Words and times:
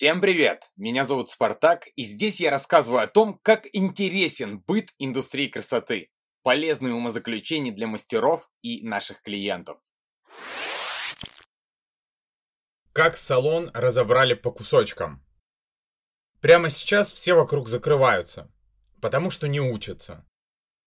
Всем 0.00 0.22
привет! 0.22 0.70
Меня 0.78 1.04
зовут 1.04 1.28
Спартак, 1.28 1.88
и 1.94 2.04
здесь 2.04 2.40
я 2.40 2.50
рассказываю 2.50 3.02
о 3.02 3.06
том, 3.06 3.38
как 3.42 3.66
интересен 3.74 4.60
быт 4.60 4.94
индустрии 4.98 5.46
красоты, 5.46 6.08
полезные 6.42 6.94
умозаключения 6.94 7.70
для 7.70 7.86
мастеров 7.86 8.48
и 8.62 8.82
наших 8.82 9.20
клиентов. 9.20 9.78
Как 12.94 13.18
салон 13.18 13.70
разобрали 13.74 14.32
по 14.32 14.50
кусочкам. 14.50 15.22
Прямо 16.40 16.70
сейчас 16.70 17.12
все 17.12 17.34
вокруг 17.34 17.68
закрываются, 17.68 18.50
потому 19.02 19.30
что 19.30 19.48
не 19.48 19.60
учатся. 19.60 20.26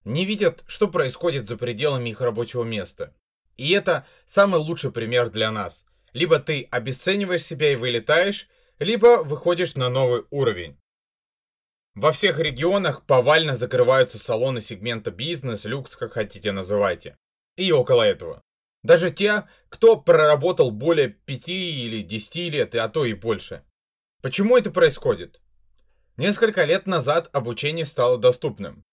Не 0.05 0.25
видят, 0.25 0.63
что 0.65 0.87
происходит 0.87 1.47
за 1.47 1.55
пределами 1.57 2.09
их 2.09 2.19
рабочего 2.19 2.63
места. 2.63 3.15
И 3.57 3.73
это 3.73 4.07
самый 4.25 4.59
лучший 4.59 4.91
пример 4.91 5.29
для 5.29 5.51
нас. 5.51 5.85
Либо 6.13 6.39
ты 6.39 6.67
обесцениваешь 6.71 7.45
себя 7.45 7.73
и 7.73 7.75
вылетаешь, 7.75 8.49
либо 8.83 9.23
выходишь 9.23 9.75
на 9.75 9.89
новый 9.89 10.23
уровень. 10.29 10.77
Во 11.95 12.11
всех 12.11 12.39
регионах 12.39 13.05
повально 13.05 13.55
закрываются 13.55 14.17
салоны 14.17 14.61
сегмента 14.61 15.11
бизнес, 15.11 15.65
люкс, 15.65 15.95
как 15.95 16.13
хотите 16.13 16.51
называйте. 16.51 17.17
И 17.55 17.71
около 17.71 18.01
этого. 18.03 18.41
Даже 18.83 19.11
те, 19.11 19.47
кто 19.69 19.95
проработал 19.95 20.71
более 20.71 21.09
5 21.09 21.47
или 21.49 22.01
10 22.01 22.35
лет, 22.51 22.75
а 22.75 22.89
то 22.89 23.05
и 23.05 23.13
больше. 23.13 23.63
Почему 24.21 24.57
это 24.57 24.71
происходит? 24.71 25.39
Несколько 26.17 26.63
лет 26.65 26.87
назад 26.87 27.29
обучение 27.31 27.85
стало 27.85 28.17
доступным. 28.17 28.83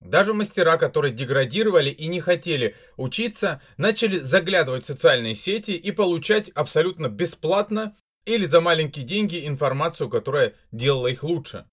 Даже 0.00 0.34
мастера, 0.34 0.76
которые 0.76 1.12
деградировали 1.14 1.90
и 1.90 2.06
не 2.06 2.20
хотели 2.20 2.76
учиться, 2.96 3.62
начали 3.78 4.18
заглядывать 4.18 4.84
в 4.84 4.86
социальные 4.86 5.34
сети 5.34 5.70
и 5.70 5.90
получать 5.90 6.50
абсолютно 6.50 7.08
бесплатно 7.08 7.96
или 8.26 8.44
за 8.44 8.60
маленькие 8.60 9.04
деньги 9.04 9.46
информацию, 9.46 10.10
которая 10.10 10.54
делала 10.72 11.06
их 11.06 11.22
лучше. 11.22 11.64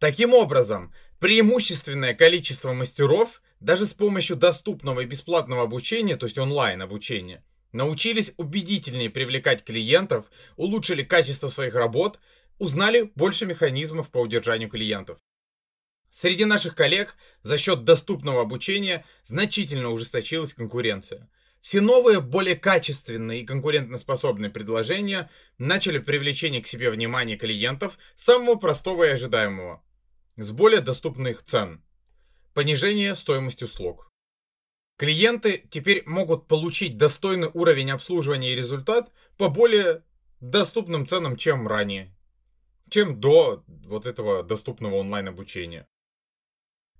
Таким 0.00 0.34
образом, 0.34 0.92
преимущественное 1.20 2.14
количество 2.14 2.72
мастеров, 2.72 3.42
даже 3.60 3.86
с 3.86 3.92
помощью 3.92 4.36
доступного 4.36 5.00
и 5.00 5.06
бесплатного 5.06 5.62
обучения, 5.62 6.16
то 6.16 6.26
есть 6.26 6.38
онлайн 6.38 6.82
обучения, 6.82 7.44
научились 7.72 8.32
убедительнее 8.36 9.10
привлекать 9.10 9.64
клиентов, 9.64 10.26
улучшили 10.56 11.02
качество 11.02 11.48
своих 11.48 11.74
работ, 11.74 12.18
узнали 12.58 13.12
больше 13.14 13.46
механизмов 13.46 14.10
по 14.10 14.18
удержанию 14.18 14.70
клиентов. 14.70 15.18
Среди 16.10 16.44
наших 16.44 16.74
коллег 16.74 17.16
за 17.42 17.58
счет 17.58 17.84
доступного 17.84 18.40
обучения 18.40 19.04
значительно 19.24 19.90
ужесточилась 19.90 20.54
конкуренция. 20.54 21.28
Все 21.60 21.80
новые, 21.80 22.20
более 22.20 22.56
качественные 22.56 23.42
и 23.42 23.46
конкурентоспособные 23.46 24.50
предложения 24.50 25.30
начали 25.58 25.98
привлечение 25.98 26.62
к 26.62 26.66
себе 26.66 26.90
внимания 26.90 27.36
клиентов 27.36 27.98
самого 28.16 28.56
простого 28.56 29.04
и 29.04 29.10
ожидаемого, 29.10 29.82
с 30.36 30.50
более 30.50 30.80
доступных 30.80 31.44
цен. 31.44 31.82
Понижение 32.54 33.14
стоимости 33.14 33.64
услуг. 33.64 34.08
Клиенты 34.96 35.64
теперь 35.70 36.02
могут 36.06 36.48
получить 36.48 36.96
достойный 36.96 37.50
уровень 37.54 37.90
обслуживания 37.92 38.52
и 38.52 38.56
результат 38.56 39.12
по 39.36 39.48
более 39.48 40.02
доступным 40.40 41.06
ценам, 41.06 41.36
чем 41.36 41.68
ранее, 41.68 42.16
чем 42.90 43.20
до 43.20 43.64
вот 43.66 44.06
этого 44.06 44.42
доступного 44.42 44.96
онлайн 44.96 45.28
обучения. 45.28 45.86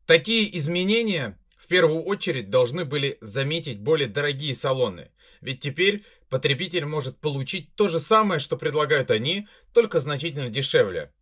Такие 0.06 0.56
изменения 0.58 1.38
в 1.58 1.66
первую 1.66 2.02
очередь 2.02 2.50
должны 2.50 2.84
были 2.84 3.18
заметить 3.20 3.80
более 3.80 4.08
дорогие 4.08 4.54
салоны, 4.54 5.10
ведь 5.40 5.60
теперь 5.60 6.04
потребитель 6.30 6.86
может 6.86 7.18
получить 7.18 7.74
то 7.74 7.88
же 7.88 8.00
самое, 8.00 8.40
что 8.40 8.56
предлагают 8.56 9.10
они, 9.10 9.48
только 9.74 10.00
значительно 10.00 10.48
дешевле. 10.48 11.12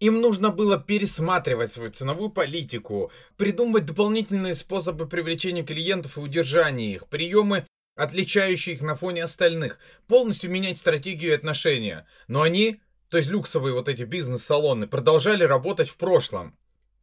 Им 0.00 0.22
нужно 0.22 0.50
было 0.50 0.78
пересматривать 0.78 1.72
свою 1.72 1.92
ценовую 1.92 2.30
политику, 2.30 3.12
придумывать 3.36 3.84
дополнительные 3.84 4.54
способы 4.54 5.06
привлечения 5.06 5.62
клиентов 5.62 6.16
и 6.16 6.20
удержания 6.20 6.94
их, 6.94 7.06
приемы, 7.08 7.66
отличающие 7.96 8.76
их 8.76 8.80
на 8.80 8.96
фоне 8.96 9.24
остальных, 9.24 9.78
полностью 10.06 10.50
менять 10.50 10.78
стратегию 10.78 11.32
и 11.32 11.34
отношения. 11.34 12.06
Но 12.28 12.40
они, 12.40 12.80
то 13.10 13.18
есть 13.18 13.28
люксовые 13.28 13.74
вот 13.74 13.90
эти 13.90 14.04
бизнес-салоны, 14.04 14.86
продолжали 14.86 15.44
работать 15.44 15.90
в 15.90 15.96
прошлом 15.96 16.56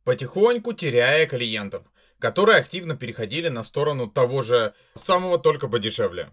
потихоньку 0.08 0.72
теряя 0.72 1.28
клиентов, 1.28 1.84
которые 2.19 2.57
активно 2.57 2.95
переходили 2.95 3.47
на 3.50 3.63
сторону 3.63 4.07
того 4.07 4.41
же 4.41 4.73
самого 4.95 5.38
только 5.39 5.67
подешевле. 5.67 6.31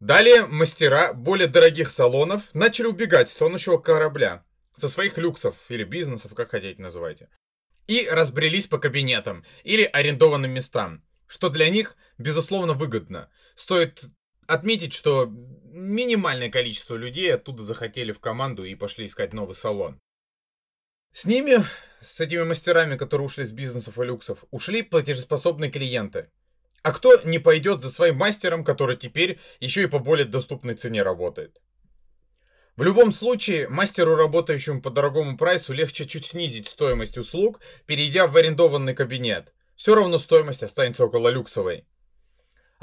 Далее 0.00 0.46
мастера 0.46 1.12
более 1.12 1.48
дорогих 1.48 1.88
салонов 1.88 2.54
начали 2.54 2.86
убегать 2.86 3.28
с 3.28 3.34
тонущего 3.34 3.78
корабля, 3.78 4.44
со 4.76 4.88
своих 4.88 5.18
люксов 5.18 5.54
или 5.68 5.84
бизнесов, 5.84 6.34
как 6.34 6.50
хотите 6.50 6.82
называйте, 6.82 7.28
и 7.86 8.08
разбрелись 8.10 8.66
по 8.66 8.78
кабинетам 8.78 9.44
или 9.62 9.84
арендованным 9.84 10.50
местам, 10.50 11.04
что 11.26 11.48
для 11.48 11.70
них, 11.70 11.96
безусловно, 12.18 12.74
выгодно. 12.74 13.30
Стоит 13.54 14.04
отметить, 14.46 14.92
что 14.92 15.26
минимальное 15.26 16.50
количество 16.50 16.96
людей 16.96 17.32
оттуда 17.32 17.62
захотели 17.62 18.12
в 18.12 18.20
команду 18.20 18.64
и 18.64 18.74
пошли 18.74 19.06
искать 19.06 19.32
новый 19.32 19.54
салон. 19.54 20.00
С 21.14 21.26
ними, 21.26 21.64
с 22.00 22.20
этими 22.20 22.42
мастерами, 22.42 22.96
которые 22.96 23.26
ушли 23.26 23.44
с 23.44 23.52
бизнесов 23.52 24.00
и 24.00 24.04
люксов, 24.04 24.44
ушли 24.50 24.82
платежеспособные 24.82 25.70
клиенты. 25.70 26.28
А 26.82 26.90
кто 26.90 27.20
не 27.22 27.38
пойдет 27.38 27.82
за 27.82 27.92
своим 27.92 28.16
мастером, 28.16 28.64
который 28.64 28.96
теперь 28.96 29.38
еще 29.60 29.84
и 29.84 29.86
по 29.86 30.00
более 30.00 30.26
доступной 30.26 30.74
цене 30.74 31.04
работает? 31.04 31.62
В 32.74 32.82
любом 32.82 33.12
случае, 33.12 33.68
мастеру, 33.68 34.16
работающему 34.16 34.82
по 34.82 34.90
дорогому 34.90 35.36
прайсу, 35.36 35.72
легче 35.72 36.04
чуть 36.04 36.26
снизить 36.26 36.66
стоимость 36.66 37.16
услуг, 37.16 37.60
перейдя 37.86 38.26
в 38.26 38.36
арендованный 38.36 38.92
кабинет. 38.92 39.54
Все 39.76 39.94
равно 39.94 40.18
стоимость 40.18 40.64
останется 40.64 41.04
около 41.04 41.28
люксовой. 41.28 41.86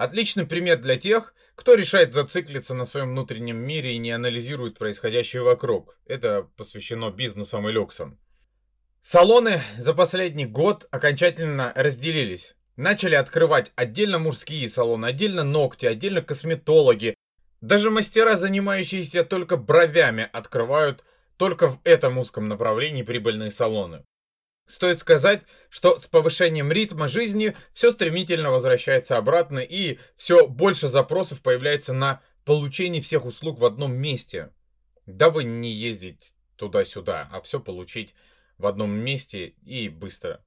Отличный 0.01 0.47
пример 0.47 0.79
для 0.81 0.97
тех, 0.97 1.35
кто 1.53 1.75
решает 1.75 2.11
зациклиться 2.11 2.73
на 2.73 2.85
своем 2.85 3.11
внутреннем 3.11 3.57
мире 3.57 3.93
и 3.93 3.99
не 3.99 4.09
анализирует 4.09 4.79
происходящее 4.79 5.43
вокруг. 5.43 5.95
Это 6.07 6.49
посвящено 6.57 7.11
бизнесам 7.11 7.69
и 7.69 7.71
люксам. 7.71 8.17
Салоны 9.03 9.61
за 9.77 9.93
последний 9.93 10.47
год 10.47 10.87
окончательно 10.89 11.71
разделились. 11.75 12.55
Начали 12.77 13.13
открывать 13.13 13.73
отдельно 13.75 14.17
мужские 14.17 14.67
салоны, 14.69 15.05
отдельно 15.05 15.43
ногти, 15.43 15.85
отдельно 15.85 16.23
косметологи. 16.23 17.13
Даже 17.61 17.91
мастера, 17.91 18.37
занимающиеся 18.37 19.23
только 19.23 19.55
бровями, 19.55 20.27
открывают 20.33 21.03
только 21.37 21.67
в 21.67 21.79
этом 21.83 22.17
узком 22.17 22.47
направлении 22.47 23.03
прибыльные 23.03 23.51
салоны. 23.51 24.03
Стоит 24.71 25.01
сказать, 25.01 25.41
что 25.69 25.99
с 25.99 26.07
повышением 26.07 26.71
ритма 26.71 27.09
жизни 27.09 27.57
все 27.73 27.91
стремительно 27.91 28.51
возвращается 28.51 29.17
обратно 29.17 29.59
и 29.59 29.99
все 30.15 30.47
больше 30.47 30.87
запросов 30.87 31.41
появляется 31.41 31.91
на 31.91 32.21
получение 32.45 33.01
всех 33.01 33.25
услуг 33.25 33.59
в 33.59 33.65
одном 33.65 33.91
месте, 33.91 34.53
дабы 35.05 35.43
не 35.43 35.73
ездить 35.73 36.35
туда-сюда, 36.55 37.27
а 37.33 37.41
все 37.41 37.59
получить 37.59 38.15
в 38.57 38.65
одном 38.65 38.91
месте 38.91 39.55
и 39.61 39.89
быстро. 39.89 40.41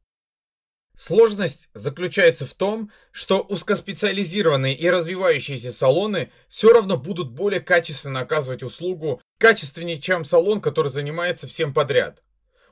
Сложность 0.97 1.69
заключается 1.75 2.47
в 2.47 2.55
том, 2.55 2.91
что 3.13 3.43
узкоспециализированные 3.43 4.75
и 4.75 4.89
развивающиеся 4.89 5.71
салоны 5.71 6.33
все 6.49 6.73
равно 6.73 6.97
будут 6.97 7.31
более 7.33 7.61
качественно 7.61 8.21
оказывать 8.21 8.63
услугу, 8.63 9.21
качественнее, 9.37 10.01
чем 10.01 10.25
салон, 10.25 10.63
который 10.63 10.91
занимается 10.91 11.47
всем 11.47 11.75
подряд. 11.75 12.23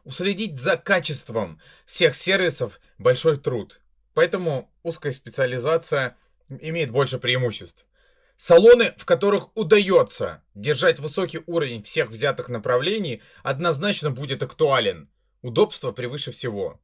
Уследить 0.04 0.58
за 0.58 0.76
качеством 0.76 1.60
всех 1.86 2.16
сервисов– 2.16 2.80
большой 2.98 3.36
труд. 3.36 3.80
Поэтому 4.14 4.68
узкая 4.82 5.12
специализация 5.12 6.16
имеет 6.48 6.90
больше 6.90 7.18
преимуществ. 7.20 7.86
Салоны, 8.36 8.94
в 8.96 9.04
которых 9.04 9.56
удается 9.56 10.42
держать 10.56 10.98
высокий 10.98 11.42
уровень 11.46 11.84
всех 11.84 12.10
взятых 12.10 12.48
направлений, 12.48 13.22
однозначно 13.44 14.10
будет 14.10 14.42
актуален. 14.42 15.08
Удобство 15.40 15.92
превыше 15.92 16.32
всего. 16.32 16.80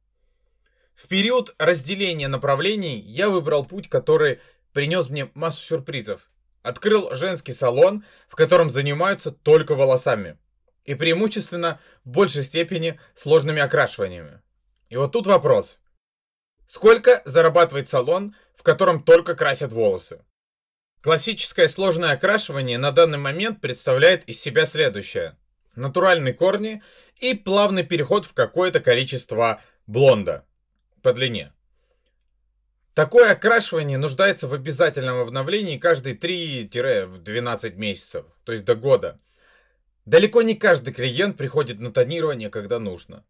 В 0.95 1.09
период 1.09 1.53
разделения 1.57 2.29
направлений 2.29 3.01
я 3.01 3.29
выбрал 3.29 3.65
путь, 3.65 3.89
который 3.89 4.39
принес 4.71 5.09
мне 5.09 5.29
массу 5.33 5.61
сюрпризов. 5.61 6.31
Открыл 6.61 7.13
женский 7.15 7.53
салон, 7.53 8.05
в 8.29 8.35
котором 8.35 8.69
занимаются 8.69 9.31
только 9.31 9.75
волосами 9.75 10.37
и 10.85 10.95
преимущественно 10.95 11.79
в 12.03 12.09
большей 12.09 12.43
степени 12.43 12.99
сложными 13.15 13.61
окрашиваниями. 13.61 14.41
И 14.89 14.97
вот 14.97 15.11
тут 15.11 15.27
вопрос. 15.27 15.79
Сколько 16.67 17.21
зарабатывает 17.25 17.89
салон, 17.89 18.35
в 18.55 18.63
котором 18.63 19.03
только 19.03 19.35
красят 19.35 19.71
волосы? 19.71 20.23
Классическое 21.01 21.67
сложное 21.67 22.11
окрашивание 22.11 22.77
на 22.77 22.91
данный 22.91 23.17
момент 23.17 23.61
представляет 23.61 24.27
из 24.27 24.41
себя 24.41 24.65
следующее. 24.65 25.37
Натуральные 25.75 26.33
корни 26.33 26.83
и 27.19 27.33
плавный 27.33 27.83
переход 27.83 28.25
в 28.25 28.33
какое-то 28.33 28.81
количество 28.81 29.61
блонда 29.87 30.45
по 31.01 31.13
длине. 31.13 31.53
Такое 32.93 33.31
окрашивание 33.31 33.97
нуждается 33.97 34.47
в 34.49 34.53
обязательном 34.53 35.19
обновлении 35.19 35.77
каждые 35.77 36.15
3-12 36.17 37.75
месяцев, 37.75 38.25
то 38.43 38.51
есть 38.51 38.65
до 38.65 38.75
года. 38.75 39.19
Далеко 40.09 40.41
не 40.41 40.55
каждый 40.55 40.91
клиент 40.91 41.37
приходит 41.37 41.79
на 41.79 41.91
тонирование, 41.91 42.49
когда 42.49 42.79
нужно. 42.79 43.23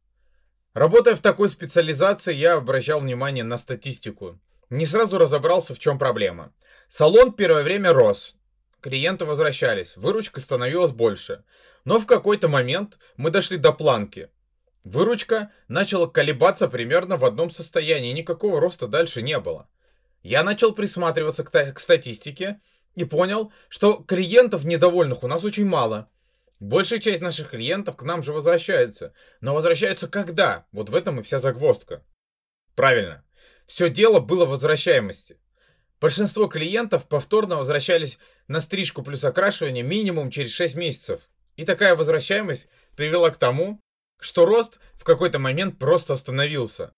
Работая 0.73 1.13
в 1.13 1.19
такой 1.19 1.49
специализации, 1.49 2.33
я 2.33 2.53
обращал 2.53 3.01
внимание 3.01 3.43
на 3.43 3.57
статистику. 3.57 4.39
Не 4.69 4.85
сразу 4.85 5.17
разобрался, 5.17 5.75
в 5.75 5.79
чем 5.79 5.99
проблема. 5.99 6.53
Салон 6.87 7.33
первое 7.33 7.63
время 7.63 7.91
рос. 7.91 8.33
Клиенты 8.79 9.25
возвращались, 9.25 9.97
выручка 9.97 10.39
становилась 10.39 10.91
больше. 10.91 11.43
Но 11.83 11.99
в 11.99 12.05
какой-то 12.05 12.47
момент 12.47 12.97
мы 13.17 13.29
дошли 13.29 13.57
до 13.57 13.73
планки. 13.73 14.29
Выручка 14.85 15.51
начала 15.67 16.07
колебаться 16.07 16.69
примерно 16.69 17.17
в 17.17 17.25
одном 17.25 17.51
состоянии, 17.51 18.13
никакого 18.13 18.61
роста 18.61 18.87
дальше 18.87 19.21
не 19.21 19.37
было. 19.37 19.67
Я 20.23 20.43
начал 20.43 20.71
присматриваться 20.71 21.43
к, 21.43 21.51
к 21.73 21.77
статистике 21.77 22.61
и 22.95 23.03
понял, 23.03 23.51
что 23.67 23.95
клиентов 23.95 24.63
недовольных 24.63 25.23
у 25.23 25.27
нас 25.27 25.43
очень 25.43 25.65
мало. 25.65 26.09
Большая 26.59 26.99
часть 26.99 27.21
наших 27.21 27.51
клиентов 27.51 27.95
к 27.95 28.03
нам 28.03 28.21
же 28.21 28.33
возвращается. 28.33 29.13
Но 29.39 29.53
возвращаются 29.53 30.07
когда? 30.07 30.67
Вот 30.71 30.89
в 30.89 30.95
этом 30.95 31.19
и 31.19 31.23
вся 31.23 31.39
загвоздка. 31.39 32.03
Правильно. 32.75 33.23
Все 33.65 33.89
дело 33.89 34.19
было 34.19 34.45
в 34.45 34.49
возвращаемости. 34.49 35.39
Большинство 36.01 36.47
клиентов 36.47 37.07
повторно 37.07 37.57
возвращались 37.57 38.19
на 38.47 38.61
стрижку 38.61 39.03
плюс 39.03 39.23
окрашивание 39.23 39.83
минимум 39.83 40.31
через 40.31 40.51
6 40.51 40.75
месяцев. 40.75 41.29
И 41.55 41.65
такая 41.65 41.95
возвращаемость 41.95 42.67
привела 42.95 43.29
к 43.31 43.37
тому, 43.37 43.79
что 44.19 44.45
рост 44.45 44.79
в 44.95 45.03
какой-то 45.03 45.39
момент 45.39 45.77
просто 45.79 46.13
остановился. 46.13 46.91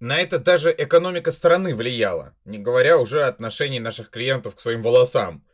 На 0.00 0.18
это 0.18 0.38
даже 0.38 0.74
экономика 0.76 1.32
страны 1.32 1.74
влияла, 1.74 2.34
не 2.44 2.58
говоря 2.58 2.98
уже 2.98 3.24
о 3.24 3.28
отношении 3.28 3.78
наших 3.78 4.10
клиентов 4.10 4.54
к 4.54 4.60
своим 4.60 4.82
волосам. 4.82 5.46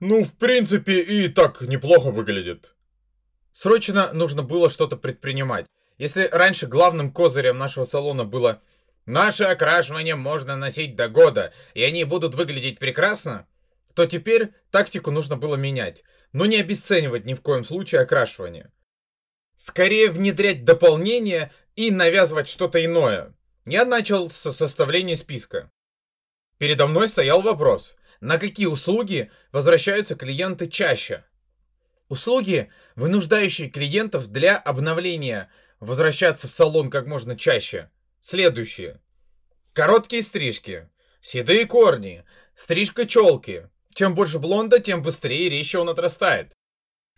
Ну, 0.00 0.22
в 0.22 0.32
принципе, 0.32 1.00
и 1.00 1.28
так 1.28 1.60
неплохо 1.62 2.10
выглядит. 2.10 2.73
Срочно 3.54 4.12
нужно 4.12 4.42
было 4.42 4.68
что-то 4.68 4.96
предпринимать. 4.96 5.66
Если 5.96 6.28
раньше 6.30 6.66
главным 6.66 7.12
козырем 7.12 7.56
нашего 7.56 7.84
салона 7.84 8.24
было 8.24 8.60
«Наше 9.06 9.44
окрашивание 9.44 10.16
можно 10.16 10.56
носить 10.56 10.96
до 10.96 11.08
года, 11.08 11.52
и 11.72 11.82
они 11.82 12.04
будут 12.04 12.34
выглядеть 12.34 12.80
прекрасно», 12.80 13.46
то 13.94 14.06
теперь 14.06 14.52
тактику 14.72 15.12
нужно 15.12 15.36
было 15.36 15.54
менять, 15.54 16.02
но 16.32 16.46
не 16.46 16.56
обесценивать 16.56 17.26
ни 17.26 17.34
в 17.34 17.42
коем 17.42 17.64
случае 17.64 18.00
окрашивание. 18.00 18.72
Скорее 19.56 20.10
внедрять 20.10 20.64
дополнения 20.64 21.52
и 21.76 21.92
навязывать 21.92 22.48
что-то 22.48 22.84
иное. 22.84 23.34
Я 23.66 23.84
начал 23.84 24.30
с 24.30 24.52
составления 24.52 25.16
списка. 25.16 25.70
Передо 26.58 26.88
мной 26.88 27.06
стоял 27.06 27.40
вопрос, 27.40 27.94
на 28.20 28.38
какие 28.38 28.66
услуги 28.66 29.30
возвращаются 29.52 30.16
клиенты 30.16 30.66
чаще. 30.66 31.24
Услуги, 32.14 32.70
вынуждающие 32.94 33.68
клиентов 33.68 34.28
для 34.28 34.56
обновления 34.56 35.50
возвращаться 35.80 36.46
в 36.46 36.50
салон 36.52 36.88
как 36.88 37.08
можно 37.08 37.36
чаще. 37.36 37.90
Следующие. 38.20 39.00
Короткие 39.72 40.22
стрижки, 40.22 40.88
седые 41.20 41.66
корни, 41.66 42.22
стрижка 42.54 43.04
челки. 43.04 43.68
Чем 43.94 44.14
больше 44.14 44.38
блонда, 44.38 44.78
тем 44.78 45.02
быстрее 45.02 45.48
резче 45.48 45.78
он 45.78 45.88
отрастает. 45.88 46.52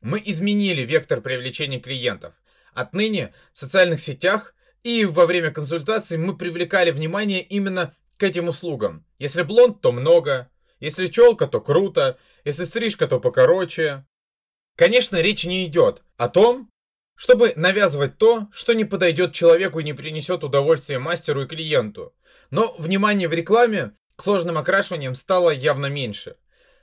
Мы 0.00 0.22
изменили 0.24 0.80
вектор 0.80 1.20
привлечения 1.20 1.78
клиентов. 1.78 2.32
Отныне 2.72 3.34
в 3.52 3.58
социальных 3.58 4.00
сетях 4.00 4.54
и 4.82 5.04
во 5.04 5.26
время 5.26 5.50
консультаций 5.50 6.16
мы 6.16 6.38
привлекали 6.38 6.90
внимание 6.90 7.42
именно 7.42 7.94
к 8.16 8.22
этим 8.22 8.48
услугам. 8.48 9.04
Если 9.18 9.42
блонд, 9.42 9.82
то 9.82 9.92
много. 9.92 10.50
Если 10.80 11.08
челка, 11.08 11.46
то 11.46 11.60
круто. 11.60 12.18
Если 12.46 12.64
стрижка, 12.64 13.06
то 13.06 13.20
покороче. 13.20 14.06
Конечно, 14.76 15.20
речь 15.20 15.46
не 15.46 15.64
идет 15.64 16.02
о 16.18 16.28
том, 16.28 16.70
чтобы 17.16 17.54
навязывать 17.56 18.18
то, 18.18 18.48
что 18.52 18.74
не 18.74 18.84
подойдет 18.84 19.32
человеку 19.32 19.80
и 19.80 19.84
не 19.84 19.94
принесет 19.94 20.44
удовольствия 20.44 20.98
мастеру 20.98 21.42
и 21.42 21.46
клиенту. 21.46 22.14
Но 22.50 22.74
внимание 22.78 23.26
в 23.26 23.32
рекламе 23.32 23.92
к 24.16 24.22
сложным 24.22 24.58
окрашиваниям 24.58 25.14
стало 25.14 25.50
явно 25.50 25.86
меньше. 25.86 26.36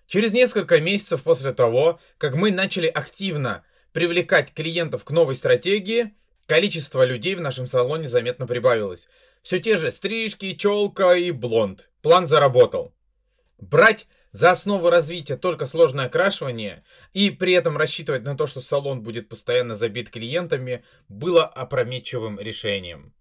Через 0.08 0.34
несколько 0.34 0.82
месяцев 0.82 1.22
после 1.22 1.54
того, 1.54 2.00
как 2.18 2.36
мы 2.36 2.52
начали 2.52 2.88
активно 2.88 3.64
привлекать 3.94 4.54
клиентов 4.54 5.06
к 5.06 5.12
новой 5.12 5.36
стратегии, 5.36 6.16
количество 6.48 7.06
людей 7.06 7.36
в 7.36 7.42
нашем 7.42 7.68
салоне 7.68 8.10
заметно 8.10 8.48
прибавилось. 8.48 9.08
Все 9.44 9.60
те 9.60 9.78
же 9.78 9.92
стрижки, 9.92 10.56
челка 10.56 11.16
и 11.16 11.30
блонд. 11.30 11.92
План 12.02 12.28
заработал. 12.28 12.96
Брать 13.60 14.08
за 14.34 14.52
основу 14.52 14.90
развития 14.90 15.38
только 15.38 15.66
сложное 15.66 16.06
окрашивание 16.06 16.84
и 17.14 17.30
при 17.30 17.54
этом 17.54 17.78
рассчитывать 17.78 18.24
на 18.24 18.36
то, 18.36 18.48
что 18.48 18.62
салон 18.62 19.02
будет 19.02 19.30
постоянно 19.30 19.76
забит 19.76 20.10
клиентами, 20.10 20.84
было 21.08 21.46
опрометчивым 21.46 22.40
решением. 22.40 23.12